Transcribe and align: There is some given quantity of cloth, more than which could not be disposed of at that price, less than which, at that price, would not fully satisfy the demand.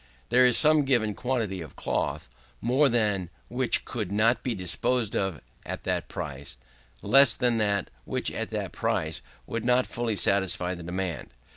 There 0.29 0.47
is 0.47 0.57
some 0.57 0.83
given 0.83 1.13
quantity 1.13 1.61
of 1.61 1.75
cloth, 1.75 2.27
more 2.59 2.89
than 2.89 3.29
which 3.49 3.85
could 3.85 4.11
not 4.11 4.41
be 4.41 4.55
disposed 4.55 5.15
of 5.15 5.41
at 5.63 5.83
that 5.83 6.07
price, 6.09 6.57
less 7.03 7.35
than 7.35 7.85
which, 8.05 8.31
at 8.31 8.49
that 8.49 8.71
price, 8.71 9.21
would 9.45 9.63
not 9.63 9.85
fully 9.85 10.15
satisfy 10.15 10.73
the 10.73 10.81
demand. 10.81 11.29